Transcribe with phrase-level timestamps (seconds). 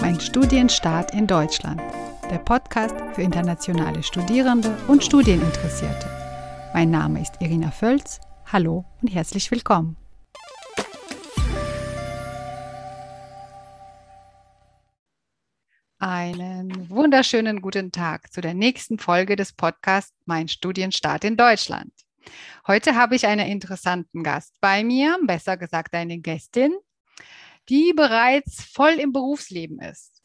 [0.00, 1.80] Mein Studienstart in Deutschland.
[2.30, 6.08] Der Podcast für internationale Studierende und Studieninteressierte.
[6.72, 8.18] Mein Name ist Irina Völz.
[8.46, 9.96] Hallo und herzlich willkommen.
[15.98, 21.92] Einen wunderschönen guten Tag zu der nächsten Folge des Podcasts Mein Studienstart in Deutschland.
[22.66, 26.72] Heute habe ich einen interessanten Gast bei mir, besser gesagt eine Gästin,
[27.70, 30.22] die bereits voll im Berufsleben ist.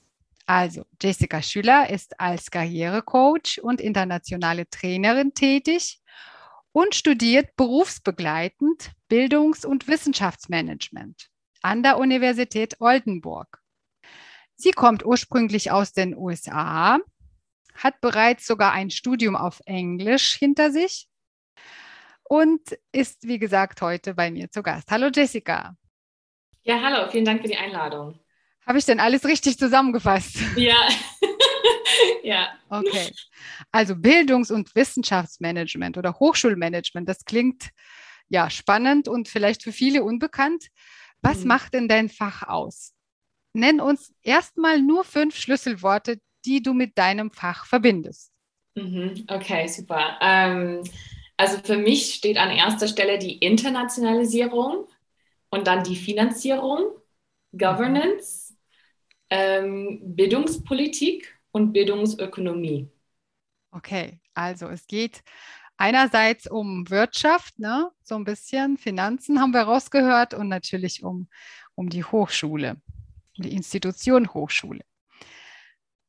[0.47, 6.01] Also, Jessica Schüler ist als Karrierecoach und internationale Trainerin tätig
[6.71, 11.29] und studiert berufsbegleitend Bildungs- und Wissenschaftsmanagement
[11.61, 13.61] an der Universität Oldenburg.
[14.55, 16.99] Sie kommt ursprünglich aus den USA,
[17.75, 21.07] hat bereits sogar ein Studium auf Englisch hinter sich
[22.23, 24.89] und ist, wie gesagt, heute bei mir zu Gast.
[24.91, 25.75] Hallo Jessica.
[26.67, 28.19] Ja, hallo, vielen Dank für die Einladung.
[28.65, 30.37] Habe ich denn alles richtig zusammengefasst?
[30.55, 30.87] Ja.
[32.23, 32.57] ja.
[32.69, 33.11] Okay.
[33.71, 37.69] Also Bildungs- und Wissenschaftsmanagement oder Hochschulmanagement, das klingt
[38.29, 40.69] ja spannend und vielleicht für viele unbekannt.
[41.21, 41.49] Was mhm.
[41.49, 42.95] macht denn dein Fach aus?
[43.53, 48.31] Nenn uns erstmal nur fünf Schlüsselworte, die du mit deinem Fach verbindest.
[48.73, 50.17] Mhm, okay, super.
[50.19, 50.81] Ähm,
[51.37, 54.87] also für mich steht an erster Stelle die Internationalisierung
[55.49, 56.91] und dann die Finanzierung,
[57.51, 58.55] Governance,
[59.29, 62.89] ähm, Bildungspolitik und Bildungsökonomie.
[63.71, 65.23] Okay, also es geht
[65.77, 67.91] einerseits um Wirtschaft, ne?
[68.03, 71.27] so ein bisschen Finanzen haben wir rausgehört und natürlich um,
[71.75, 72.77] um die Hochschule
[73.37, 74.81] die Institution Hochschule.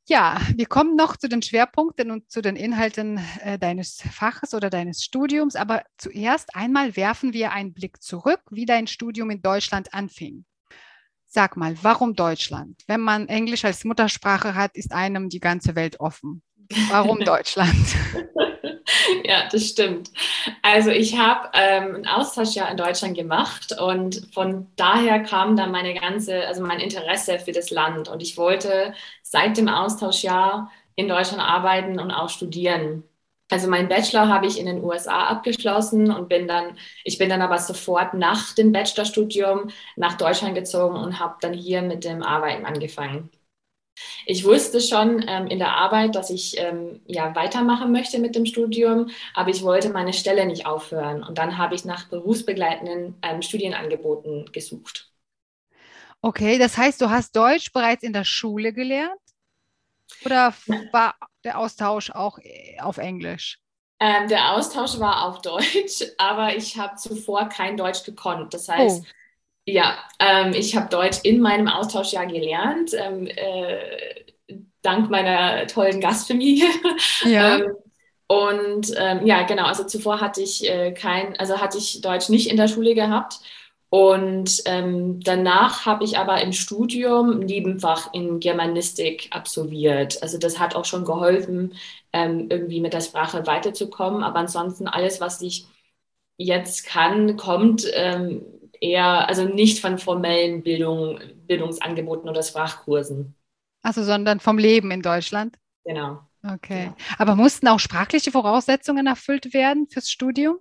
[0.09, 4.69] Ja, wir kommen noch zu den Schwerpunkten und zu den Inhalten äh, deines Faches oder
[4.69, 9.93] deines Studiums, aber zuerst einmal werfen wir einen Blick zurück, wie dein Studium in Deutschland
[9.93, 10.45] anfing.
[11.25, 12.83] Sag mal, warum Deutschland?
[12.87, 16.41] Wenn man Englisch als Muttersprache hat, ist einem die ganze Welt offen.
[16.89, 17.95] Warum Deutschland?
[19.23, 20.11] ja, das stimmt.
[20.61, 25.93] Also ich habe ähm, ein Austauschjahr in Deutschland gemacht und von daher kam dann meine
[25.93, 31.41] ganze, also mein Interesse für das Land und ich wollte seit dem Austauschjahr in Deutschland
[31.41, 33.03] arbeiten und auch studieren.
[33.49, 37.41] Also meinen Bachelor habe ich in den USA abgeschlossen und bin dann, ich bin dann
[37.41, 42.65] aber sofort nach dem Bachelorstudium nach Deutschland gezogen und habe dann hier mit dem Arbeiten
[42.65, 43.29] angefangen.
[44.29, 48.45] Ich wusste schon ähm, in der Arbeit, dass ich ähm, ja weitermachen möchte mit dem
[48.45, 51.23] Studium, aber ich wollte meine Stelle nicht aufhören.
[51.23, 55.09] Und dann habe ich nach berufsbegleitenden ähm, Studienangeboten gesucht.
[56.21, 59.17] Okay, das heißt, du hast Deutsch bereits in der Schule gelernt?
[60.25, 60.53] Oder
[60.91, 61.15] war
[61.45, 63.59] der Austausch auch äh, auf Englisch?
[64.01, 68.53] Ähm, der Austausch war auf Deutsch, aber ich habe zuvor kein Deutsch gekonnt.
[68.53, 69.07] Das heißt, oh.
[69.69, 74.23] Ja, ähm, ich habe Deutsch in meinem Austauschjahr gelernt, ähm, äh,
[74.81, 76.67] dank meiner tollen Gastfamilie.
[77.25, 77.57] Ja.
[77.57, 77.73] ähm,
[78.27, 82.49] und ähm, ja, genau, also zuvor hatte ich äh, kein, also hatte ich Deutsch nicht
[82.49, 83.39] in der Schule gehabt.
[83.89, 90.21] Und ähm, danach habe ich aber im Studium ein Nebenfach in Germanistik absolviert.
[90.23, 91.73] Also das hat auch schon geholfen,
[92.13, 94.23] ähm, irgendwie mit der Sprache weiterzukommen.
[94.23, 95.67] Aber ansonsten alles, was ich
[96.37, 98.43] jetzt kann, kommt ähm,
[98.81, 103.35] eher, also nicht von formellen Bildung, Bildungsangeboten oder Sprachkursen.
[103.81, 105.57] Also, sondern vom Leben in Deutschland?
[105.85, 106.19] Genau.
[106.43, 106.83] Okay.
[106.85, 106.95] Genau.
[107.17, 110.57] Aber mussten auch sprachliche Voraussetzungen erfüllt werden fürs Studium?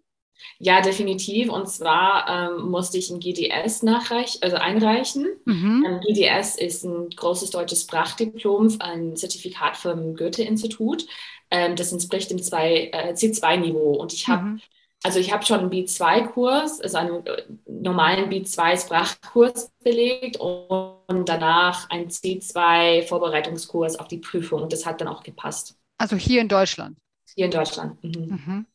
[0.59, 1.51] Ja, definitiv.
[1.51, 5.27] Und zwar ähm, musste ich ein GDS nachreich also einreichen.
[5.45, 5.85] Mhm.
[5.87, 11.07] Ähm, GDS ist ein großes deutsches Sprachdiplom, ein Zertifikat vom Goethe-Institut.
[11.51, 13.95] Ähm, das entspricht dem äh, C2-Niveau.
[13.95, 14.61] Und ich habe mhm.
[15.07, 22.09] Also ich habe schon einen B2-Kurs, also einen äh, normalen B2-Sprachkurs belegt und danach einen
[22.09, 24.65] C2-Vorbereitungskurs auf die Prüfung.
[24.65, 25.79] Und das hat dann auch gepasst.
[25.97, 26.99] Also hier in Deutschland?
[27.37, 28.03] Hier in Deutschland.
[28.03, 28.43] Mhm.
[28.47, 28.67] Mhm.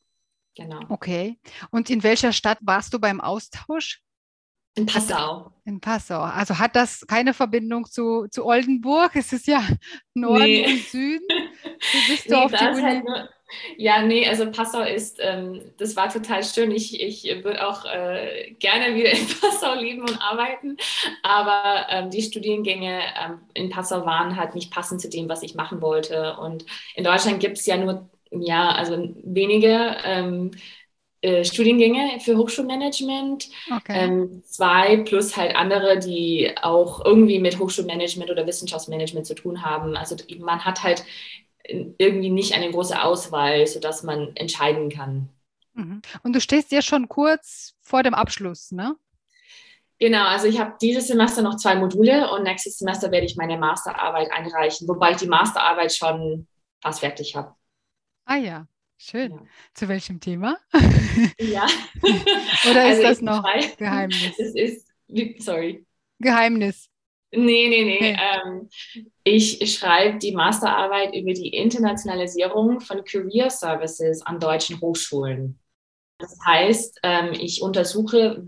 [0.55, 0.79] Genau.
[0.87, 1.37] Okay.
[1.69, 4.01] Und in welcher Stadt warst du beim Austausch?
[4.75, 5.51] In Passau.
[5.65, 6.21] In Passau.
[6.21, 9.17] Also hat das keine Verbindung zu, zu Oldenburg?
[9.17, 9.67] Es ist ja
[10.13, 10.65] Norden nee.
[10.65, 11.27] und Süden.
[11.29, 12.81] Wie bist du nee, auf die Uni?
[12.81, 13.03] Halt
[13.77, 16.71] ja, nee, also Passau ist, ähm, das war total schön.
[16.71, 20.77] Ich, ich würde auch äh, gerne wieder in Passau leben und arbeiten,
[21.23, 25.55] aber ähm, die Studiengänge ähm, in Passau waren halt nicht passend zu dem, was ich
[25.55, 26.37] machen wollte.
[26.37, 26.65] Und
[26.95, 30.51] in Deutschland gibt es ja nur, ja, also wenige ähm,
[31.21, 34.05] äh, Studiengänge für Hochschulmanagement, okay.
[34.05, 39.95] Ähm, zwei plus halt andere, die auch irgendwie mit Hochschulmanagement oder Wissenschaftsmanagement zu tun haben.
[39.95, 41.03] Also man hat halt
[41.63, 45.29] irgendwie nicht eine große Auswahl, sodass man entscheiden kann.
[45.73, 46.01] Mhm.
[46.23, 48.95] Und du stehst ja schon kurz vor dem Abschluss, ne?
[49.99, 53.57] Genau, also ich habe dieses Semester noch zwei Module und nächstes Semester werde ich meine
[53.57, 56.47] Masterarbeit einreichen, wobei ich die Masterarbeit schon
[56.81, 57.53] fast fertig habe.
[58.25, 58.67] Ah ja,
[58.97, 59.31] schön.
[59.31, 59.41] Ja.
[59.75, 60.57] Zu welchem Thema?
[61.39, 61.67] Ja.
[62.01, 63.43] Oder ist also das noch.
[63.77, 64.33] Geheimnis?
[64.39, 64.87] Es ist,
[65.43, 65.85] sorry.
[66.19, 66.89] Geheimnis.
[67.33, 68.17] Nee, nee, nee.
[68.19, 68.69] Ähm,
[69.23, 75.57] ich schreibe die Masterarbeit über die Internationalisierung von Career Services an deutschen Hochschulen.
[76.17, 78.43] Das heißt, ähm, ich untersuche,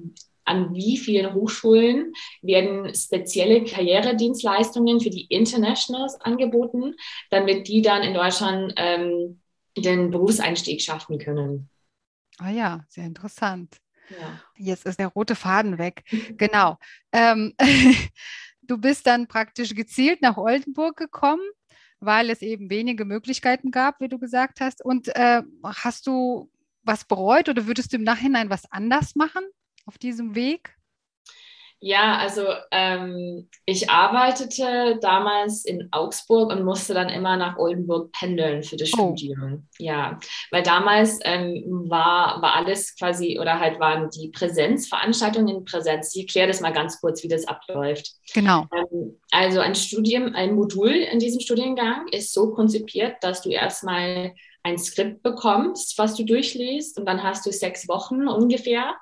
[0.46, 6.96] an wie vielen Hochschulen werden spezielle Karrieredienstleistungen für die Internationals angeboten,
[7.30, 9.42] damit die dann in Deutschland ähm,
[9.78, 11.70] den Berufseinstieg schaffen können.
[12.38, 13.78] Ah ja, sehr interessant.
[14.10, 14.42] Ja.
[14.58, 16.04] Jetzt ist der rote Faden weg.
[16.38, 16.78] genau.
[17.12, 17.54] Ähm,
[18.68, 21.44] du bist dann praktisch gezielt nach Oldenburg gekommen,
[22.00, 24.84] weil es eben wenige Möglichkeiten gab, wie du gesagt hast.
[24.84, 26.50] Und äh, hast du
[26.84, 29.44] was bereut oder würdest du im Nachhinein was anders machen
[29.86, 30.76] auf diesem Weg?
[31.86, 38.64] Ja, also ähm, ich arbeitete damals in Augsburg und musste dann immer nach Oldenburg pendeln
[38.64, 39.14] für das oh.
[39.18, 39.68] Studium.
[39.80, 40.18] Ja,
[40.50, 46.16] weil damals ähm, war, war alles quasi oder halt waren die Präsenzveranstaltungen in Präsenz.
[46.16, 48.14] Ich erkläre das mal ganz kurz, wie das abläuft.
[48.34, 48.66] Genau.
[48.74, 54.34] Ähm, also ein Studium, ein Modul in diesem Studiengang ist so konzipiert, dass du erstmal
[54.64, 58.96] ein Skript bekommst, was du durchliest und dann hast du sechs Wochen ungefähr,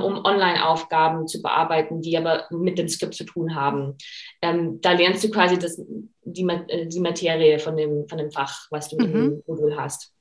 [0.00, 3.96] um Online-Aufgaben zu bearbeiten, die aber mit dem Skript zu tun haben.
[4.40, 5.80] Ähm, da lernst du quasi das,
[6.24, 9.14] die, äh, die Materie von dem, von dem Fach, was du mhm.
[9.14, 10.12] im Modul hast.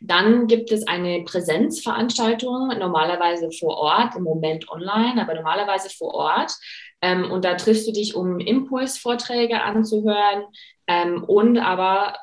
[0.00, 6.52] Dann gibt es eine Präsenzveranstaltung, normalerweise vor Ort, im Moment online, aber normalerweise vor Ort.
[7.00, 10.44] Ähm, und da triffst du dich, um Impulsvorträge anzuhören
[10.86, 12.16] ähm, und aber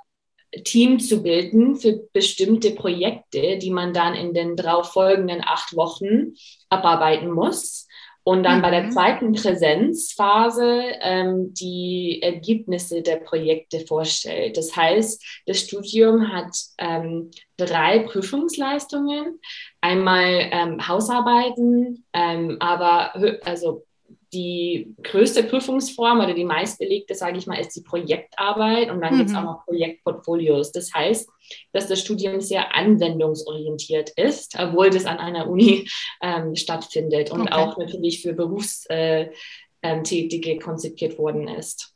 [0.64, 6.34] Team zu bilden für bestimmte Projekte, die man dann in den darauf folgenden acht Wochen
[6.70, 7.88] abarbeiten muss.
[8.26, 8.62] Und dann mhm.
[8.62, 8.92] bei der mhm.
[8.92, 14.56] zweiten Präsenzphase ähm, die Ergebnisse der Projekte vorstellt.
[14.56, 19.40] Das heißt, das Studium hat ähm, drei Prüfungsleistungen.
[19.82, 23.14] Einmal ähm, Hausarbeiten, ähm, aber
[23.46, 23.84] also
[24.34, 29.18] die größte Prüfungsform oder die meistbelegte, sage ich mal, ist die Projektarbeit und dann mhm.
[29.20, 30.72] gibt es auch noch Projektportfolios.
[30.72, 31.30] Das heißt,
[31.72, 35.88] dass das Studium sehr anwendungsorientiert ist, obwohl das an einer Uni
[36.22, 37.54] ähm, stattfindet und okay.
[37.54, 39.32] auch natürlich für Berufstätige
[39.80, 41.94] äh, ähm, konzipiert worden ist.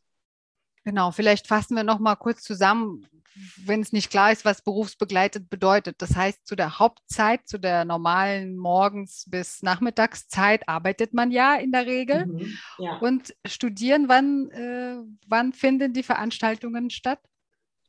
[0.83, 3.05] Genau, vielleicht fassen wir noch mal kurz zusammen,
[3.65, 6.01] wenn es nicht klar ist, was berufsbegleitet bedeutet.
[6.01, 11.71] Das heißt, zu der Hauptzeit, zu der normalen Morgens- bis Nachmittagszeit arbeitet man ja in
[11.71, 12.25] der Regel.
[12.25, 12.97] Mhm, ja.
[12.97, 14.97] Und studieren, wann, äh,
[15.27, 17.19] wann finden die Veranstaltungen statt?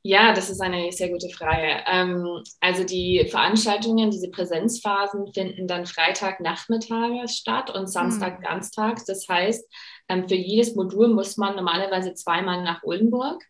[0.03, 1.83] Ja, das ist eine sehr gute Frage.
[1.87, 8.45] Ähm, also die Veranstaltungen, diese Präsenzphasen finden dann Freitagnachmittage statt und Samstag mhm.
[8.45, 9.05] ganztags.
[9.05, 9.71] Das heißt,
[10.09, 13.45] ähm, für jedes Modul muss man normalerweise zweimal nach Oldenburg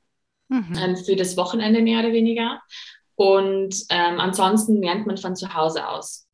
[0.49, 0.75] mhm.
[0.77, 2.61] ähm, für das Wochenende mehr oder weniger.
[3.15, 6.27] Und ähm, ansonsten lernt man von zu Hause aus.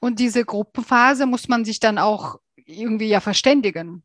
[0.00, 4.04] Und diese Gruppenphase muss man sich dann auch irgendwie ja verständigen.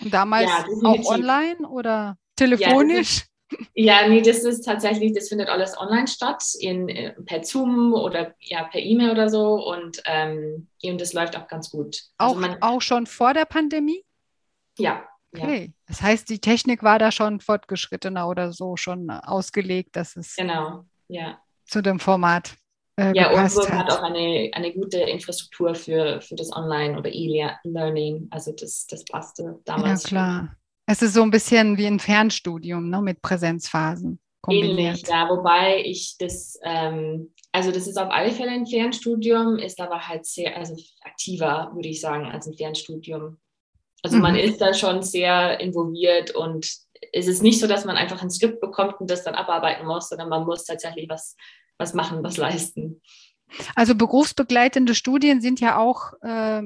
[0.00, 3.24] Und damals ja, auch online oder telefonisch?
[3.74, 7.92] Ja, ja, nee, das ist tatsächlich, das findet alles online statt, in, äh, per Zoom
[7.92, 9.54] oder ja, per E-Mail oder so.
[9.64, 12.02] Und, ähm, und das läuft auch ganz gut.
[12.18, 14.04] Also auch, also man, auch schon vor der Pandemie?
[14.78, 15.72] Ja, Okay, ja.
[15.86, 20.84] das heißt, die Technik war da schon fortgeschrittener oder so schon ausgelegt, dass es genau,
[21.08, 21.38] ja.
[21.66, 22.54] zu dem Format
[22.96, 23.72] äh, ja, und hat.
[23.72, 28.28] hat auch eine, eine gute Infrastruktur für, für das Online- oder E-Learning.
[28.30, 30.04] Also das, das passte damals.
[30.04, 30.38] Ja, klar.
[30.38, 30.56] Schon.
[30.86, 34.20] Es ist so ein bisschen wie ein Fernstudium ne, mit Präsenzphasen.
[34.42, 34.78] Kombiniert.
[34.78, 39.80] Ähnlich, ja, wobei ich das, ähm, also das ist auf alle Fälle ein Fernstudium, ist
[39.80, 43.38] aber halt sehr, also aktiver, würde ich sagen, als ein Fernstudium.
[44.04, 44.22] Also mhm.
[44.22, 46.70] man ist da schon sehr involviert und
[47.12, 50.10] es ist nicht so, dass man einfach ein Skript bekommt und das dann abarbeiten muss,
[50.10, 51.36] sondern man muss tatsächlich was,
[51.78, 53.00] was machen, was leisten.
[53.74, 56.62] Also berufsbegleitende Studien sind ja auch, äh,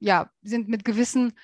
[0.00, 1.34] ja, sind mit gewissen,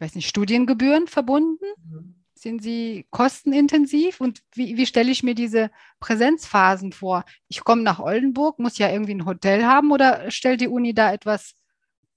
[0.00, 1.64] weiß nicht, Studiengebühren verbunden.
[1.82, 2.16] Mhm.
[2.34, 4.20] Sind sie kostenintensiv?
[4.20, 7.24] Und wie, wie stelle ich mir diese Präsenzphasen vor?
[7.48, 11.10] Ich komme nach Oldenburg, muss ja irgendwie ein Hotel haben oder stellt die Uni da
[11.12, 11.54] etwas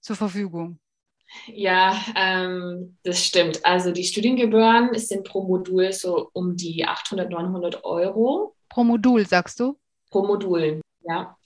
[0.00, 0.80] zur Verfügung?
[1.46, 3.64] Ja, ähm, das stimmt.
[3.64, 8.54] Also die Studiengebühren sind pro Modul so um die 800, 900 Euro.
[8.68, 9.76] Pro Modul, sagst du?
[10.10, 11.36] Pro Modul, ja.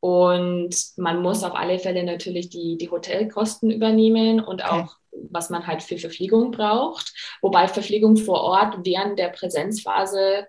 [0.00, 4.70] Und man muss auf alle Fälle natürlich die, die Hotelkosten übernehmen und okay.
[4.70, 4.96] auch,
[5.30, 7.12] was man halt für Verpflegung braucht.
[7.42, 10.46] Wobei Verpflegung vor Ort während der Präsenzphase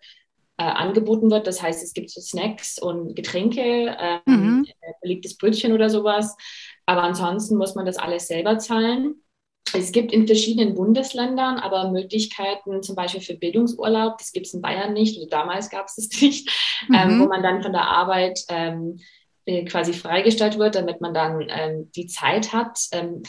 [0.58, 1.48] äh, angeboten wird.
[1.48, 4.68] Das heißt, es gibt so Snacks und Getränke, äh, mhm.
[5.02, 6.36] belegtes Brötchen oder sowas.
[6.90, 9.22] Aber ansonsten muss man das alles selber zahlen.
[9.76, 14.64] es gibt in verschiedenen Bundesländern aber Möglichkeiten, zum Beispiel für Bildungsurlaub, das gibt es in
[14.64, 16.50] Bayern nicht, oder damals gab es das nicht,
[16.92, 16.96] ähm, mhm.
[16.96, 19.00] ähm, wo man dann von der Arbeit ähm,
[19.46, 23.22] äh, quasi freigestellt wird, damit man dann ähm, die Zeit hat ähm,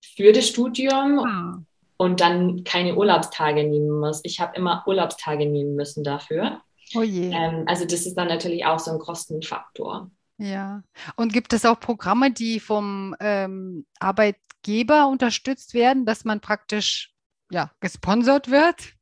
[0.00, 1.62] für das Studium ah.
[1.98, 4.20] und dann keine Urlaubstage nehmen muss.
[4.24, 6.62] Ich habe immer Urlaubstage nehmen müssen dafür.
[6.94, 7.02] Oh.
[7.02, 10.10] Ähm, also das ist dann natürlich auch so ein Kostenfaktor.
[10.38, 10.82] Ja.
[11.16, 17.12] Und gibt es auch Programme, die vom ähm, Arbeitgeber unterstützt werden, dass man praktisch
[17.50, 18.94] ja, gesponsert wird?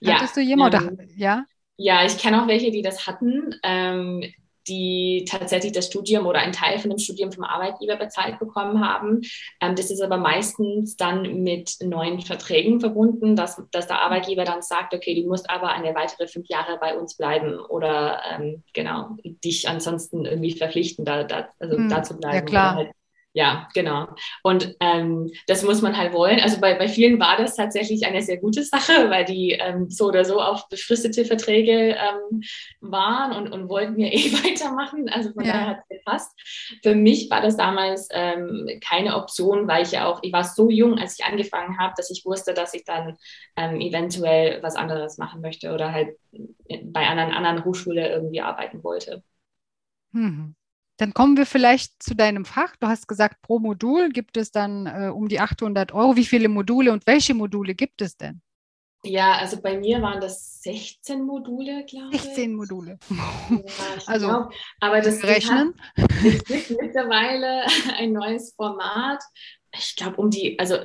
[0.00, 0.14] Ja.
[0.14, 0.74] Hattest du jemand?
[0.74, 1.46] Ähm, ja?
[1.76, 3.54] ja, ich kenne auch welche, die das hatten.
[3.62, 4.22] Ähm,
[4.68, 9.22] die tatsächlich das Studium oder einen Teil von dem Studium vom Arbeitgeber bezahlt bekommen haben.
[9.60, 14.62] Ähm, das ist aber meistens dann mit neuen Verträgen verbunden, dass, dass der Arbeitgeber dann
[14.62, 19.16] sagt, okay, du musst aber eine weitere fünf Jahre bei uns bleiben oder ähm, genau,
[19.22, 22.36] dich ansonsten irgendwie verpflichten, da, da also hm, da zu bleiben.
[22.36, 22.74] Ja, klar.
[22.76, 22.90] Halt
[23.36, 24.06] ja, genau.
[24.44, 26.38] Und ähm, das muss man halt wollen.
[26.38, 30.06] Also bei, bei vielen war das tatsächlich eine sehr gute Sache, weil die ähm, so
[30.06, 32.42] oder so auf befristete Verträge ähm,
[32.80, 35.08] waren und, und wollten ja eh weitermachen.
[35.08, 35.52] Also von ja.
[35.52, 36.78] daher hat es gepasst.
[36.84, 40.70] Für mich war das damals ähm, keine Option, weil ich ja auch, ich war so
[40.70, 43.16] jung, als ich angefangen habe, dass ich wusste, dass ich dann
[43.56, 46.16] ähm, eventuell was anderes machen möchte oder halt
[46.84, 49.24] bei einer anderen Hochschule irgendwie arbeiten wollte.
[50.12, 50.54] Mhm.
[50.98, 52.76] Dann kommen wir vielleicht zu deinem Fach.
[52.76, 56.16] Du hast gesagt, pro Modul gibt es dann äh, um die 800 Euro.
[56.16, 58.40] Wie viele Module und welche Module gibt es denn?
[59.04, 62.22] Ja, also bei mir waren das 16 Module, glaube ich.
[62.22, 62.98] 16 Module.
[63.10, 63.62] Ja,
[64.06, 65.74] also, glaub, aber das rechnen.
[65.96, 67.64] es gibt mittlerweile
[67.98, 69.22] ein neues Format.
[69.76, 70.76] Ich glaube, um die, also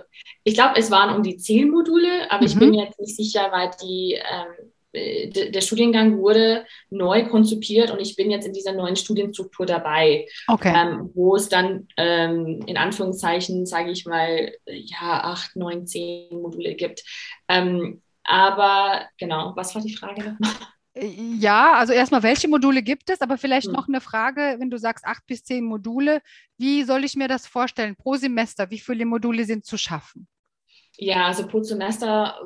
[0.43, 2.47] ich glaube, es waren um die 10 Module, aber mhm.
[2.47, 7.91] ich bin mir jetzt nicht sicher, weil die ähm, äh, der Studiengang wurde neu konzipiert
[7.91, 10.73] und ich bin jetzt in dieser neuen Studienstruktur dabei, okay.
[10.75, 16.73] ähm, wo es dann ähm, in Anführungszeichen, sage ich mal, ja, acht, neun, zehn Module
[16.73, 17.03] gibt.
[17.47, 20.53] Ähm, aber genau, was war die Frage nochmal?
[20.93, 23.21] Äh, ja, also erstmal, welche Module gibt es?
[23.21, 23.73] Aber vielleicht hm.
[23.73, 26.21] noch eine Frage, wenn du sagst acht bis zehn Module,
[26.57, 28.69] wie soll ich mir das vorstellen pro Semester?
[28.71, 30.27] Wie viele Module sind zu schaffen?
[30.97, 32.39] Ja, also pro Semester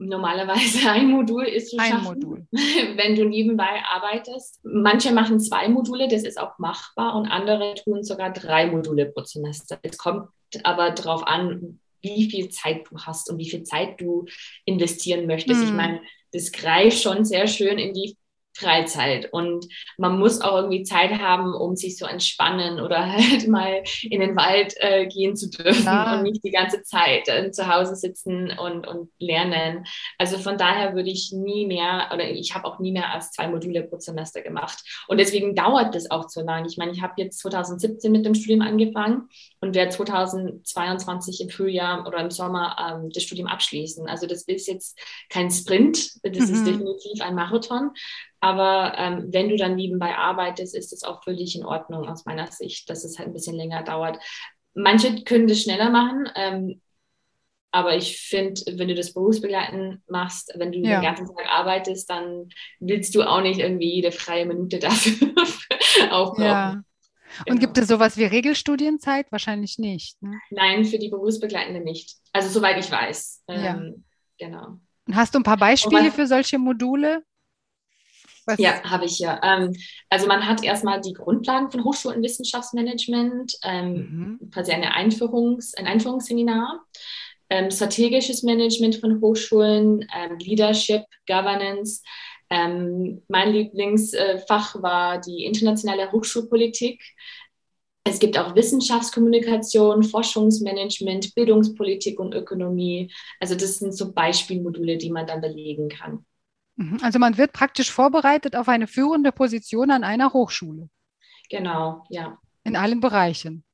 [0.00, 2.46] normalerweise ein Modul ist zu ein schaffen, Modul.
[2.52, 4.60] wenn du nebenbei arbeitest.
[4.62, 9.24] Manche machen zwei Module, das ist auch machbar und andere tun sogar drei Module pro
[9.24, 9.78] Semester.
[9.82, 10.28] Es kommt
[10.64, 14.24] aber darauf an, wie viel Zeit du hast und wie viel Zeit du
[14.64, 15.60] investieren möchtest.
[15.60, 15.66] Mhm.
[15.66, 16.00] Ich meine,
[16.32, 18.16] das greift schon sehr schön in die
[18.54, 19.32] Freizeit.
[19.32, 19.66] Und
[19.96, 24.36] man muss auch irgendwie Zeit haben, um sich so entspannen oder halt mal in den
[24.36, 26.16] Wald äh, gehen zu dürfen ja.
[26.16, 29.84] und nicht die ganze Zeit äh, zu Hause sitzen und, und lernen.
[30.18, 33.48] Also von daher würde ich nie mehr oder ich habe auch nie mehr als zwei
[33.48, 34.78] Module pro Semester gemacht.
[35.08, 36.66] Und deswegen dauert das auch so lange.
[36.68, 39.28] Ich meine, ich habe jetzt 2017 mit dem Studium angefangen
[39.60, 44.08] und werde 2022 im Frühjahr oder im Sommer ähm, das Studium abschließen.
[44.08, 44.98] Also das ist jetzt
[45.28, 46.54] kein Sprint, das mhm.
[46.54, 47.90] ist definitiv ein Marathon.
[48.40, 52.50] Aber ähm, wenn du dann nebenbei arbeitest, ist es auch völlig in Ordnung aus meiner
[52.50, 54.18] Sicht, dass es halt ein bisschen länger dauert.
[54.72, 56.80] Manche können das schneller machen, ähm,
[57.72, 60.98] aber ich finde, wenn du das berufsbegleitend machst, wenn du ja.
[60.98, 62.48] den ganzen Tag arbeitest, dann
[62.80, 65.28] willst du auch nicht irgendwie jede freie Minute dafür
[66.10, 66.42] aufbrauchen.
[66.42, 66.82] Ja.
[67.40, 67.60] Und genau.
[67.60, 69.30] gibt es sowas wie Regelstudienzeit?
[69.30, 70.20] Wahrscheinlich nicht.
[70.22, 70.38] Ne?
[70.50, 72.16] Nein, für die Berufsbegleitende nicht.
[72.32, 73.44] Also soweit ich weiß.
[73.48, 74.46] Ähm, ja.
[74.46, 74.78] Genau.
[75.06, 77.24] Und hast du ein paar Beispiele für solche Module?
[78.46, 78.58] Was?
[78.58, 79.40] Ja, habe ich ja.
[79.42, 79.74] Ähm,
[80.08, 84.50] also man hat erstmal die Grundlagen von Hochschul- und Wissenschaftsmanagement, ähm, mhm.
[84.50, 86.84] quasi eine Einführungs-, ein Einführungsseminar,
[87.50, 92.02] ähm, strategisches Management von Hochschulen, ähm, Leadership, Governance.
[92.50, 97.02] Ähm, mein Lieblingsfach war die internationale Hochschulpolitik.
[98.02, 103.12] Es gibt auch Wissenschaftskommunikation, Forschungsmanagement, Bildungspolitik und Ökonomie.
[103.38, 106.24] Also das sind so Beispielmodule, die man dann belegen kann.
[106.76, 106.98] Mhm.
[107.02, 110.88] Also man wird praktisch vorbereitet auf eine führende Position an einer Hochschule.
[111.50, 112.38] Genau, ja.
[112.64, 113.64] In allen Bereichen.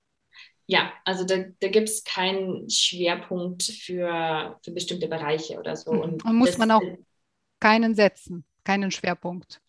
[0.67, 5.93] Ja, also da, da gibt es keinen Schwerpunkt für, für bestimmte Bereiche oder so.
[5.93, 6.01] Mhm.
[6.01, 6.83] Und, Und muss man auch
[7.61, 9.61] keinen setzen, keinen Schwerpunkt.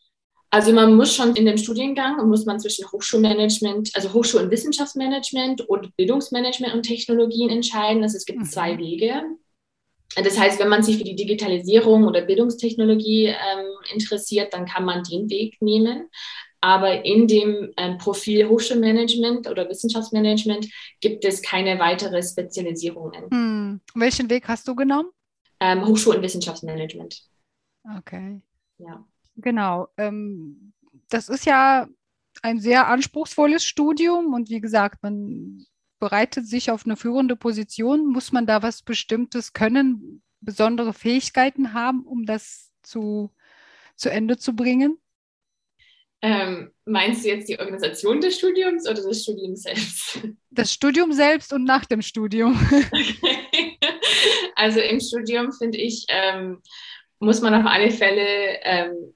[0.49, 5.61] Also man muss schon in dem Studiengang, muss man zwischen Hochschulmanagement, also Hochschul- und Wissenschaftsmanagement
[5.61, 8.01] und Bildungsmanagement und Technologien entscheiden.
[8.01, 8.45] Also es gibt mhm.
[8.45, 9.23] zwei Wege.
[10.15, 15.03] Das heißt, wenn man sich für die Digitalisierung oder Bildungstechnologie ähm, interessiert, dann kann man
[15.03, 16.09] den Weg nehmen.
[16.61, 20.67] Aber in dem ähm, Profil Hochschulmanagement oder Wissenschaftsmanagement
[21.01, 23.29] gibt es keine weitere Spezialisierungen.
[23.29, 23.81] Hm.
[23.93, 25.09] Welchen Weg hast du genommen?
[25.59, 27.21] Ähm, Hochschul- und Wissenschaftsmanagement.
[27.97, 28.41] Okay.
[28.77, 29.05] Ja.
[29.35, 29.87] Genau.
[29.97, 30.73] Ähm,
[31.09, 31.87] das ist ja
[32.41, 35.65] ein sehr anspruchsvolles Studium und wie gesagt, man
[35.99, 38.07] bereitet sich auf eine führende Position?
[38.07, 43.33] Muss man da was Bestimmtes können, besondere Fähigkeiten haben, um das zu,
[43.95, 44.99] zu Ende zu bringen?
[46.21, 50.19] Ähm, meinst du jetzt die Organisation des Studiums oder das Studium selbst?
[50.49, 52.55] Das Studium selbst und nach dem Studium.
[54.55, 56.63] also im Studium finde ich, ähm,
[57.19, 59.13] muss man auf alle Fälle, ähm,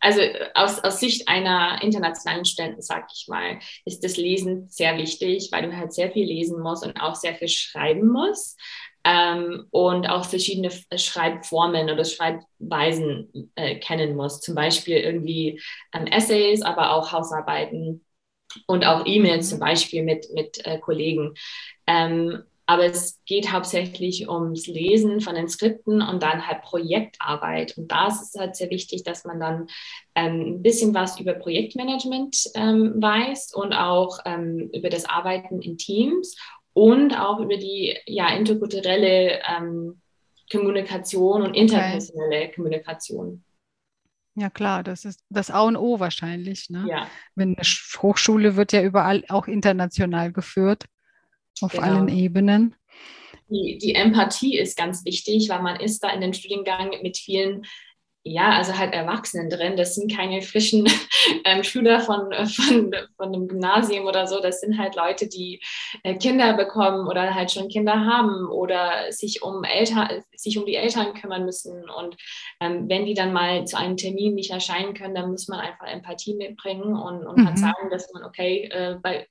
[0.00, 0.20] also
[0.54, 5.68] aus, aus Sicht einer internationalen Studentin, sag ich mal, ist das Lesen sehr wichtig, weil
[5.68, 8.60] du halt sehr viel lesen musst und auch sehr viel schreiben musst
[9.04, 14.40] ähm, und auch verschiedene Schreibformen oder Schreibweisen äh, kennen muss.
[14.40, 15.60] Zum Beispiel irgendwie
[15.94, 18.04] ähm, Essays, aber auch Hausarbeiten
[18.66, 19.50] und auch E-Mails mhm.
[19.50, 21.34] zum Beispiel mit, mit äh, Kollegen.
[21.86, 27.76] Ähm, aber es geht hauptsächlich ums Lesen von den Skripten und dann halt Projektarbeit.
[27.76, 29.66] Und da ist es halt sehr wichtig, dass man dann
[30.14, 35.76] ähm, ein bisschen was über Projektmanagement ähm, weiß und auch ähm, über das Arbeiten in
[35.76, 36.36] Teams
[36.72, 40.00] und auch über die ja, interkulturelle ähm,
[40.50, 42.52] Kommunikation und interpersonelle okay.
[42.54, 43.44] Kommunikation.
[44.36, 46.68] Ja klar, das ist das A und O wahrscheinlich.
[46.68, 46.86] Ne?
[46.88, 47.06] Ja.
[47.34, 47.64] Wenn eine
[48.02, 50.86] Hochschule wird ja überall auch international geführt,
[51.60, 51.84] auf genau.
[51.84, 52.74] allen Ebenen.
[53.48, 57.64] Die, die Empathie ist ganz wichtig, weil man ist da in den Studiengang mit vielen
[58.26, 59.76] ja, also halt Erwachsenen drin.
[59.76, 60.88] Das sind keine frischen
[61.44, 64.40] ähm, Schüler von, von, von einem Gymnasium oder so.
[64.40, 65.60] Das sind halt Leute, die
[66.02, 70.76] äh, Kinder bekommen oder halt schon Kinder haben oder sich um Eltern, sich um die
[70.76, 71.88] Eltern kümmern müssen.
[71.90, 72.16] Und
[72.60, 75.86] ähm, wenn die dann mal zu einem Termin nicht erscheinen können, dann muss man einfach
[75.86, 77.46] Empathie mitbringen und, und mhm.
[77.46, 79.28] halt sagen, dass man, okay, äh, bei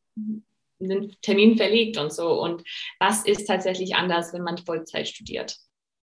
[0.81, 2.41] einen Termin verlegt und so.
[2.41, 2.63] Und
[2.99, 5.57] das ist tatsächlich anders, wenn man Vollzeit studiert.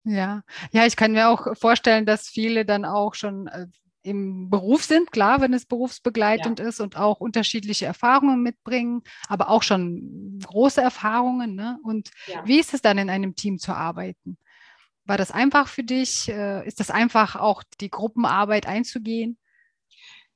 [0.04, 3.68] Ja, ja, ich kann mir auch vorstellen, dass viele dann auch schon äh,
[4.04, 6.68] im Beruf sind, klar, wenn es berufsbegleitend ja.
[6.68, 11.56] ist und auch unterschiedliche Erfahrungen mitbringen, aber auch schon große Erfahrungen.
[11.56, 11.78] Ne?
[11.84, 12.42] Und ja.
[12.46, 14.38] wie ist es dann in einem Team zu arbeiten?
[15.04, 16.30] War das einfach für dich?
[16.30, 19.38] Äh, ist das einfach auch die Gruppenarbeit einzugehen?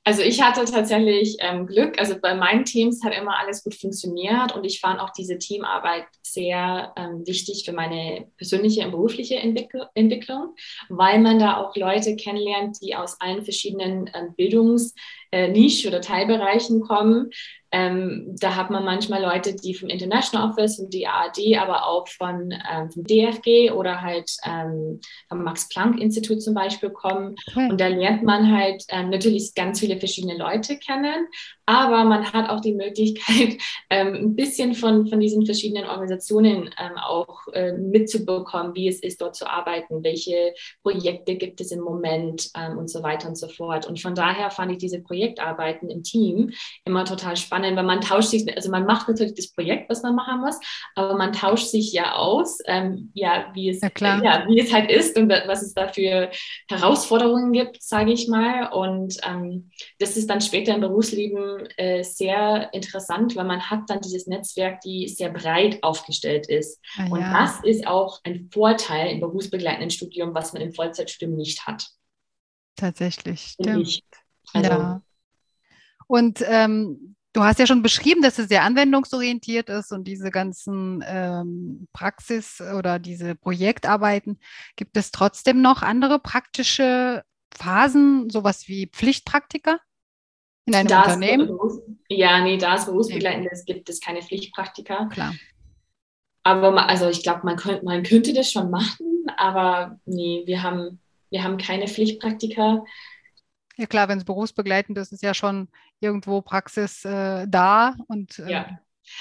[0.03, 1.99] Also ich hatte tatsächlich ähm, Glück.
[1.99, 6.05] Also bei meinen Teams hat immer alles gut funktioniert und ich fand auch diese Teamarbeit
[6.23, 10.55] sehr ähm, wichtig für meine persönliche und berufliche Entwickl Entwicklung,
[10.89, 14.95] weil man da auch Leute kennenlernt, die aus allen verschiedenen ähm, Bildungs-
[15.29, 17.29] äh, oder Teilbereichen kommen.
[17.71, 22.07] Ähm, da hat man manchmal Leute, die vom International Office und die ARD, aber auch
[22.07, 27.35] von, ähm, vom DFG oder halt ähm, vom Max-Planck-Institut zum Beispiel kommen.
[27.47, 27.69] Okay.
[27.69, 31.27] Und da lernt man halt ähm, natürlich ganz viele verschiedene Leute kennen,
[31.71, 33.57] aber man hat auch die Möglichkeit,
[33.89, 39.21] ähm, ein bisschen von, von diesen verschiedenen Organisationen ähm, auch äh, mitzubekommen, wie es ist,
[39.21, 40.53] dort zu arbeiten, welche
[40.83, 43.87] Projekte gibt es im Moment und so weiter und so fort.
[43.87, 46.51] Und von daher fand ich diese Projektarbeiten im Team
[46.85, 50.15] immer total spannend, weil man tauscht sich, also man macht natürlich das Projekt, was man
[50.15, 50.59] machen muss,
[50.95, 54.91] aber man tauscht sich ja aus, ähm, ja, wie es, ja, ja, wie es halt
[54.91, 56.29] ist und was es da für
[56.69, 58.71] Herausforderungen gibt, sage ich mal.
[58.71, 64.01] Und ähm, das ist dann später im Berufsleben äh, sehr interessant, weil man hat dann
[64.01, 66.79] dieses Netzwerk, die sehr breit aufgestellt ist.
[66.97, 67.33] Ah, und ja.
[67.33, 71.87] das ist auch ein Vorteil im berufsbegleitenden Studium, was man im Vollzeitstudium nicht hat.
[72.75, 74.01] Tatsächlich, stimmt.
[74.53, 75.01] Also, ja.
[76.07, 81.03] Und ähm, du hast ja schon beschrieben, dass es sehr anwendungsorientiert ist und diese ganzen
[81.05, 84.39] ähm, Praxis oder diese Projektarbeiten.
[84.75, 87.23] Gibt es trotzdem noch andere praktische
[87.55, 89.79] Phasen, sowas wie Pflichtpraktika
[90.65, 91.59] in einem da Unternehmen?
[92.09, 95.07] ja, nee, da es berufsbegleitendes gibt es keine Pflichtpraktika.
[95.07, 95.33] Klar.
[96.43, 100.99] Aber also ich glaube, man, könnt, man könnte das schon machen, aber nee, wir haben,
[101.29, 102.83] wir haben keine Pflichtpraktika.
[103.77, 105.69] Ja klar, wenn es berufsbegleitend ist, ist ja schon
[105.99, 108.79] irgendwo Praxis äh, da und äh, ja.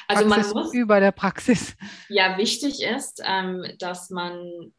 [0.09, 1.77] also Praxis man muss, über der Praxis.
[2.09, 4.73] Ja, wichtig ist, ähm, dass man,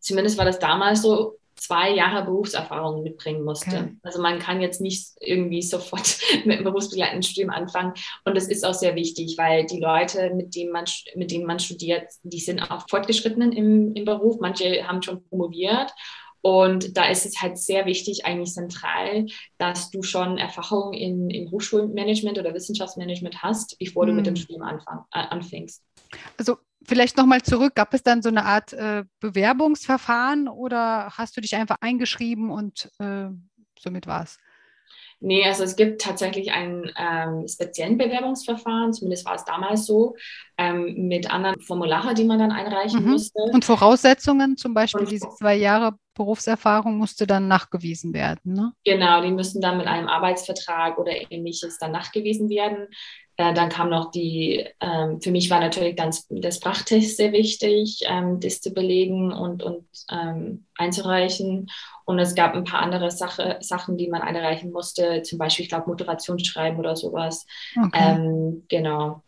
[0.00, 3.68] zumindest war das damals so, zwei Jahre Berufserfahrung mitbringen musste.
[3.68, 3.96] Okay.
[4.02, 7.94] Also man kann jetzt nicht irgendwie sofort mit einem berufsbegleitenden Studium anfangen.
[8.24, 11.58] Und das ist auch sehr wichtig, weil die Leute, mit denen man, mit denen man
[11.58, 14.38] studiert, die sind auch fortgeschrittenen im, im Beruf.
[14.40, 15.92] Manche haben schon promoviert
[16.40, 19.26] und da ist es halt sehr wichtig, eigentlich zentral,
[19.58, 24.42] dass du schon Erfahrung in, in Hochschulmanagement oder Wissenschaftsmanagement hast, bevor du mit dem hm.
[24.42, 25.82] Studium anfang, äh, anfängst.
[26.36, 26.56] Also
[26.88, 31.54] vielleicht nochmal zurück, gab es dann so eine Art äh, Bewerbungsverfahren oder hast du dich
[31.54, 33.28] einfach eingeschrieben und äh,
[33.78, 34.38] somit war es?
[35.20, 40.14] Nee, also es gibt tatsächlich ein ähm, speziellen Bewerbungsverfahren, zumindest war es damals so,
[40.56, 43.10] ähm, mit anderen Formularen, die man dann einreichen mhm.
[43.10, 43.40] musste.
[43.52, 48.72] Und Voraussetzungen, zum Beispiel Und, diese zwei Jahre Berufserfahrung musste dann nachgewiesen werden, ne?
[48.84, 52.86] Genau, die müssen dann mit einem Arbeitsvertrag oder ähnliches dann nachgewiesen werden.
[53.38, 58.00] Äh, dann kam noch die, ähm, für mich war natürlich ganz der Sprachtest sehr wichtig,
[58.04, 61.70] ähm, das zu belegen und, und ähm, einzureichen.
[62.04, 65.68] Und es gab ein paar andere Sache, Sachen, die man einreichen musste, zum Beispiel, ich
[65.68, 67.46] glaube, Motivationsschreiben oder sowas.
[67.76, 68.16] Okay.
[68.16, 69.22] Ähm, genau.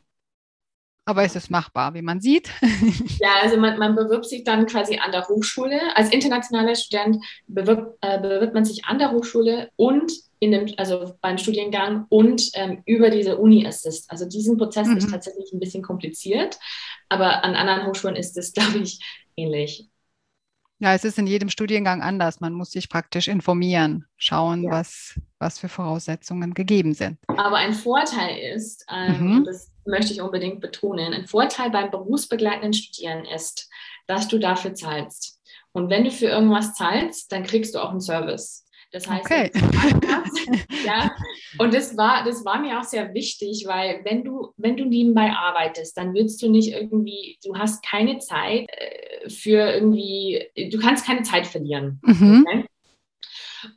[1.06, 2.50] Aber es ist machbar, wie man sieht.
[3.20, 5.96] ja, also man, man, bewirbt sich dann quasi an der Hochschule.
[5.96, 11.14] Als internationaler Student bewirbt, äh, bewirbt man sich an der Hochschule und in dem, also
[11.20, 14.10] beim Studiengang und ähm, über diese Uni-Assist.
[14.10, 14.98] Also diesen Prozess mhm.
[14.98, 16.58] ist tatsächlich ein bisschen kompliziert,
[17.08, 19.00] aber an anderen Hochschulen ist es, glaube ich,
[19.36, 19.88] ähnlich.
[20.82, 22.40] Ja, es ist in jedem Studiengang anders.
[22.40, 24.70] Man muss sich praktisch informieren, schauen, ja.
[24.70, 27.18] was, was für Voraussetzungen gegeben sind.
[27.28, 29.44] Aber ein Vorteil ist, ähm, mhm.
[29.44, 33.68] das möchte ich unbedingt betonen, ein Vorteil beim berufsbegleitenden Studieren ist,
[34.06, 35.40] dass du dafür zahlst.
[35.72, 38.66] Und wenn du für irgendwas zahlst, dann kriegst du auch einen Service.
[38.92, 39.50] Das heißt, okay.
[40.84, 41.12] ja,
[41.58, 45.30] und das war, das war mir auch sehr wichtig, weil wenn du, wenn du nebenbei
[45.30, 51.06] arbeitest, dann willst du nicht irgendwie, du hast keine Zeit äh, für irgendwie, du kannst
[51.06, 52.00] keine Zeit verlieren.
[52.02, 52.44] Mhm.
[52.48, 52.64] Okay?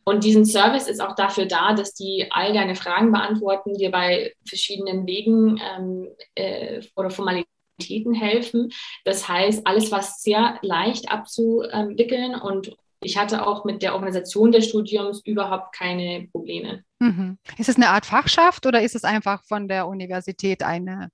[0.03, 4.33] Und diesen Service ist auch dafür da, dass die all deine Fragen beantworten, dir bei
[4.47, 8.71] verschiedenen Wegen ähm, äh, oder Formalitäten helfen.
[9.05, 14.67] Das heißt, alles, was sehr leicht abzuwickeln und ich hatte auch mit der Organisation des
[14.67, 16.83] Studiums überhaupt keine Probleme.
[16.99, 17.37] Mhm.
[17.57, 21.09] Ist es eine Art Fachschaft oder ist es einfach von der Universität eine?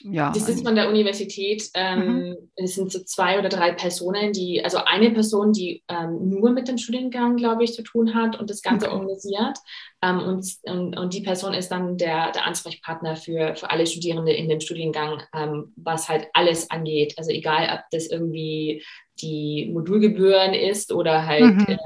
[0.00, 1.68] Ja, das ist von der Universität.
[1.74, 2.36] Ähm, mhm.
[2.56, 6.68] Es sind so zwei oder drei Personen, die, also eine Person, die ähm, nur mit
[6.68, 8.94] dem Studiengang, glaube ich, zu tun hat und das Ganze okay.
[8.94, 9.58] organisiert.
[10.02, 14.32] Ähm, und, und, und, die Person ist dann der, der Ansprechpartner für, für alle Studierende
[14.32, 17.14] in dem Studiengang, ähm, was halt alles angeht.
[17.16, 18.84] Also egal, ob das irgendwie
[19.20, 21.66] die Modulgebühren ist oder halt mhm.
[21.68, 21.78] äh,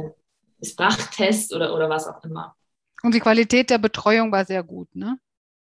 [0.64, 2.56] Sprachtest oder, oder was auch immer.
[3.02, 5.18] Und die Qualität der Betreuung war sehr gut, ne?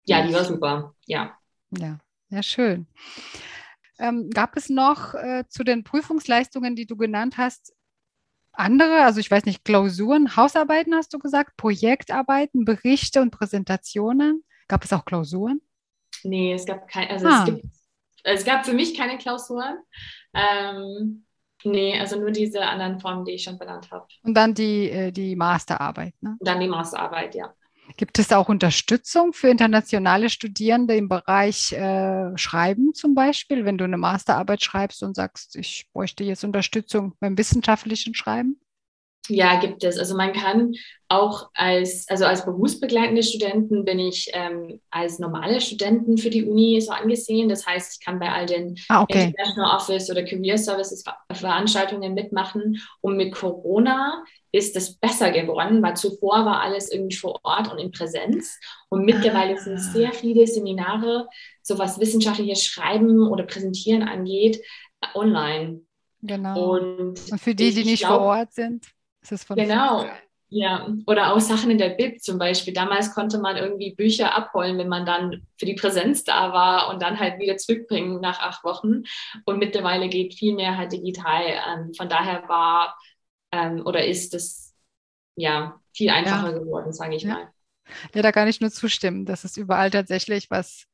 [0.04, 1.36] Ja, die war super, ja.
[1.76, 2.86] Ja, ja, schön.
[3.98, 7.74] Ähm, gab es noch äh, zu den Prüfungsleistungen, die du genannt hast,
[8.52, 14.44] andere, also ich weiß nicht, Klausuren, Hausarbeiten hast du gesagt, Projektarbeiten, Berichte und Präsentationen?
[14.68, 15.60] Gab es auch Klausuren?
[16.22, 17.38] Nee, es gab keine, also ah.
[17.40, 17.66] es, gibt,
[18.24, 19.76] es gab für mich keine Klausuren.
[20.34, 21.26] Ähm,
[21.64, 24.06] Nee, also nur diese anderen Formen, die ich schon benannt habe.
[24.22, 26.36] Und dann die, äh, die Masterarbeit, ne?
[26.38, 27.52] Und dann die Masterarbeit, ja.
[27.96, 33.84] Gibt es auch Unterstützung für internationale Studierende im Bereich äh, Schreiben zum Beispiel, wenn du
[33.84, 38.60] eine Masterarbeit schreibst und sagst, ich bräuchte jetzt Unterstützung beim wissenschaftlichen Schreiben?
[39.28, 39.98] Ja, gibt es.
[39.98, 40.72] Also man kann
[41.08, 46.80] auch als, also als berufsbegleitende Studenten bin ich ähm, als normale Studenten für die Uni
[46.80, 47.48] so angesehen.
[47.48, 49.26] Das heißt, ich kann bei all den ah, okay.
[49.26, 52.80] International Office oder Career Services Veranstaltungen mitmachen.
[53.00, 57.78] Und mit Corona ist es besser geworden, weil zuvor war alles irgendwie vor Ort und
[57.78, 58.58] in Präsenz.
[58.88, 59.58] Und mittlerweile ah.
[59.58, 61.28] sind sehr viele Seminare,
[61.62, 64.60] so was wissenschaftliches Schreiben oder Präsentieren angeht,
[65.14, 65.82] online.
[66.22, 66.74] Genau.
[66.74, 68.86] Und, und für die, die nicht glaub, vor Ort sind?
[69.48, 70.06] Genau.
[70.48, 72.72] Ja, oder auch Sachen in der Bib zum Beispiel.
[72.72, 77.02] Damals konnte man irgendwie Bücher abholen, wenn man dann für die Präsenz da war und
[77.02, 79.02] dann halt wieder zurückbringen nach acht Wochen.
[79.44, 81.42] Und mittlerweile geht viel mehr halt digital.
[81.42, 82.96] Ähm, von daher war
[83.50, 84.74] ähm, oder ist es
[85.34, 86.58] ja viel einfacher ja.
[86.58, 87.34] geworden, sage ich ja.
[87.34, 87.52] mal.
[88.14, 89.26] Ja, da kann ich nur zustimmen.
[89.26, 90.86] Das ist überall tatsächlich was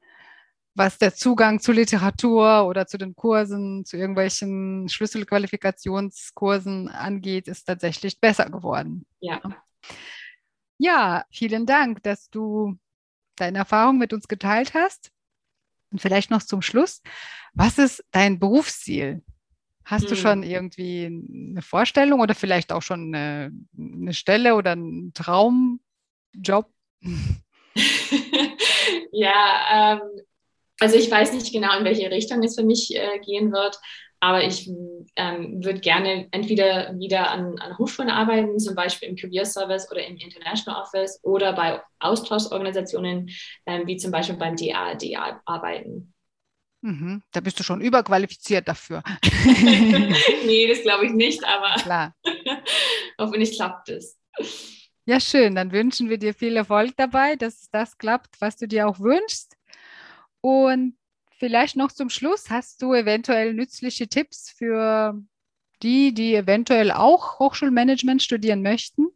[0.75, 8.21] was der Zugang zu Literatur oder zu den Kursen, zu irgendwelchen Schlüsselqualifikationskursen angeht, ist tatsächlich
[8.21, 9.07] besser geworden.
[9.21, 9.41] Ja.
[10.79, 12.79] Ja, vielen Dank, dass du
[13.37, 15.11] deine Erfahrung mit uns geteilt hast.
[15.91, 17.03] Und vielleicht noch zum Schluss,
[17.53, 19.23] was ist dein Berufsziel?
[19.85, 20.09] Hast hm.
[20.09, 26.73] du schon irgendwie eine Vorstellung oder vielleicht auch schon eine, eine Stelle oder einen Traumjob?
[29.13, 30.01] ja, ähm,
[30.83, 33.79] also ich weiß nicht genau, in welche Richtung es für mich äh, gehen wird,
[34.19, 34.69] aber ich
[35.15, 40.05] ähm, würde gerne entweder wieder an, an Hochschulen arbeiten, zum Beispiel im Career Service oder
[40.05, 43.31] im International Office oder bei Austauschorganisationen
[43.67, 45.05] ähm, wie zum Beispiel beim DAAD
[45.45, 46.13] arbeiten.
[46.81, 49.05] Mhm, da bist du schon überqualifiziert dafür.
[50.47, 52.15] nee, das glaube ich nicht, aber Klar.
[53.21, 54.19] hoffentlich klappt es.
[55.05, 55.55] Ja, schön.
[55.55, 59.57] Dann wünschen wir dir viel Erfolg dabei, dass das klappt, was du dir auch wünschst.
[60.43, 60.97] Und
[61.39, 65.19] vielleicht noch zum Schluss, hast du eventuell nützliche Tipps für
[65.83, 69.09] die, die eventuell auch Hochschulmanagement studieren möchten?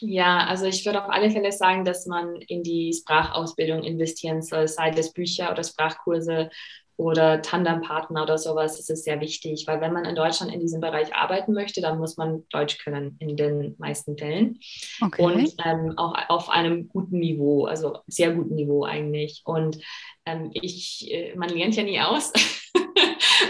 [0.00, 4.66] Ja, also ich würde auf alle Fälle sagen, dass man in die Sprachausbildung investieren soll,
[4.68, 6.50] sei das Bücher oder Sprachkurse
[6.96, 8.76] oder Tandempartner oder sowas.
[8.76, 11.98] Das ist sehr wichtig, weil wenn man in Deutschland in diesem Bereich arbeiten möchte, dann
[11.98, 14.58] muss man Deutsch können in den meisten Fällen.
[15.00, 15.22] Okay.
[15.22, 19.42] Und ähm, auch auf einem guten Niveau, also sehr guten Niveau eigentlich.
[19.44, 19.78] Und
[20.26, 22.32] ähm, ich, äh, man lernt ja nie aus.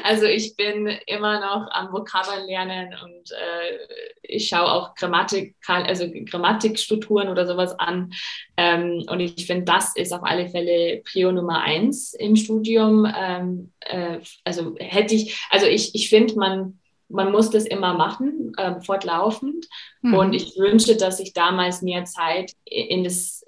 [0.03, 3.79] Also ich bin immer noch am Vokabeln lernen und äh,
[4.23, 8.13] ich schaue auch Grammatik, also Grammatikstrukturen oder sowas an.
[8.57, 13.07] Ähm, und ich finde, das ist auf alle Fälle Prio Nummer eins im Studium.
[13.17, 18.53] Ähm, äh, also hätte ich, also ich, ich finde, man man muss das immer machen,
[18.57, 19.67] äh, fortlaufend.
[20.03, 20.15] Mhm.
[20.15, 23.45] Und ich wünsche, dass ich damals mehr Zeit in das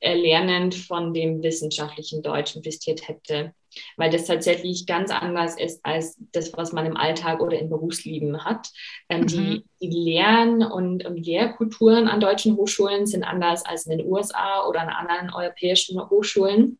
[0.00, 3.54] Erlernen von dem wissenschaftlichen Deutsch investiert hätte
[3.96, 8.44] weil das tatsächlich ganz anders ist als das, was man im Alltag oder im Berufsleben
[8.44, 8.68] hat.
[9.08, 9.26] Ähm, mhm.
[9.26, 14.66] die, die Lern- und, und, Lehrkulturen an deutschen Hochschulen sind anders als in den USA
[14.66, 16.78] oder an anderen europäischen Hochschulen.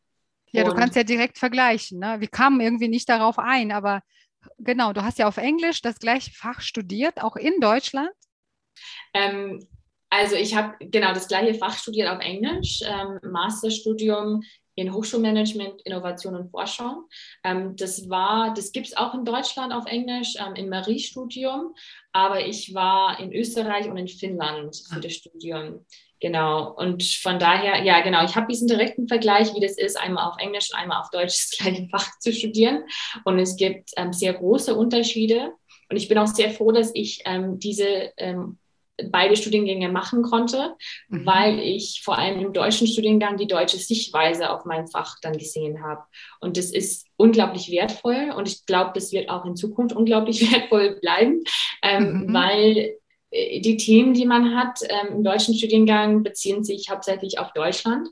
[0.52, 1.98] Ja, und du kannst ja direkt vergleichen.
[1.98, 2.16] Ne?
[2.18, 4.02] Wir kamen irgendwie nicht darauf ein, aber
[4.58, 8.10] genau, du hast ja auf Englisch das gleiche Fach studiert, auch in Deutschland.
[9.14, 9.66] Ähm,
[10.10, 14.42] also ich habe genau das gleiche Fach studiert auf Englisch, ähm, Masterstudium
[14.76, 17.08] in Hochschulmanagement, Innovation und Forschung.
[17.42, 21.74] Ähm, das war, das gibt es auch in Deutschland auf Englisch ähm, im Marie-Studium,
[22.12, 25.84] aber ich war in Österreich und in Finnland für das Studium.
[26.20, 26.72] Genau.
[26.72, 30.38] Und von daher, ja, genau, ich habe diesen direkten Vergleich, wie das ist, einmal auf
[30.38, 32.84] Englisch einmal auf Deutsch das gleiche Fach zu studieren.
[33.24, 35.52] Und es gibt ähm, sehr große Unterschiede.
[35.88, 38.58] Und ich bin auch sehr froh, dass ich ähm, diese ähm,
[39.10, 40.74] beide Studiengänge machen konnte,
[41.08, 41.26] mhm.
[41.26, 45.82] weil ich vor allem im deutschen Studiengang die deutsche Sichtweise auf mein Fach dann gesehen
[45.82, 46.02] habe.
[46.40, 50.98] Und das ist unglaublich wertvoll und ich glaube, das wird auch in Zukunft unglaublich wertvoll
[51.00, 51.42] bleiben,
[51.82, 52.34] ähm, mhm.
[52.34, 52.96] weil
[53.30, 58.08] äh, die Themen, die man hat ähm, im deutschen Studiengang, beziehen sich hauptsächlich auf Deutschland.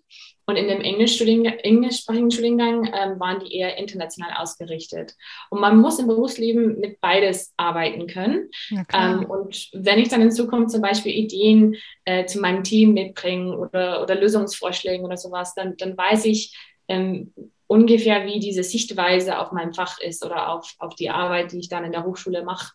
[0.46, 5.14] Und in dem Englisch englischsprachigen Studiengang ähm, waren die eher international ausgerichtet.
[5.48, 8.50] Und man muss im Berufsleben mit beides arbeiten können.
[8.92, 13.56] Ähm, und wenn ich dann in Zukunft zum Beispiel Ideen äh, zu meinem Team mitbringe
[13.56, 16.54] oder, oder Lösungsvorschläge oder sowas, dann, dann weiß ich
[16.88, 17.32] ähm,
[17.66, 21.68] ungefähr, wie diese Sichtweise auf mein Fach ist oder auf, auf die Arbeit, die ich
[21.68, 22.72] dann in der Hochschule mache.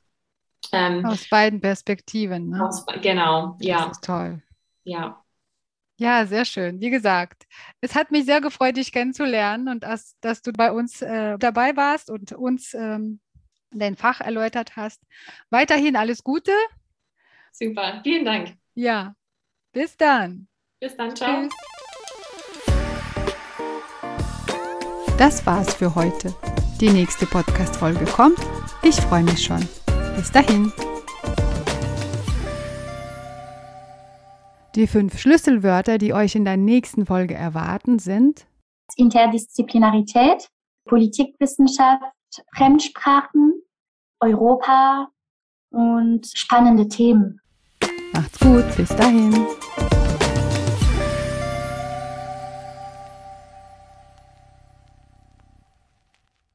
[0.72, 2.50] Ähm, aus beiden Perspektiven.
[2.50, 2.68] Ne?
[2.68, 3.88] Aus, genau, ja.
[3.88, 4.42] Das ist toll.
[4.84, 5.24] Ja.
[6.00, 6.80] Ja, sehr schön.
[6.80, 7.46] Wie gesagt,
[7.82, 11.76] es hat mich sehr gefreut, dich kennenzulernen und dass, dass du bei uns äh, dabei
[11.76, 13.20] warst und uns ähm,
[13.72, 15.02] dein Fach erläutert hast.
[15.50, 16.54] Weiterhin alles Gute.
[17.52, 18.54] Super, vielen Dank.
[18.76, 19.14] Ja,
[19.74, 20.48] bis dann.
[20.80, 21.42] Bis dann, ciao.
[21.42, 21.54] Tschüss.
[25.18, 26.34] Das war's für heute.
[26.80, 28.40] Die nächste Podcast-Folge kommt.
[28.84, 29.68] Ich freue mich schon.
[30.16, 30.72] Bis dahin.
[34.80, 38.48] Die fünf Schlüsselwörter, die euch in der nächsten Folge erwarten, sind
[38.96, 40.48] Interdisziplinarität,
[40.86, 42.06] Politikwissenschaft,
[42.56, 43.62] Fremdsprachen,
[44.22, 45.10] Europa
[45.70, 47.42] und spannende Themen.
[48.14, 49.34] Macht's gut, bis dahin.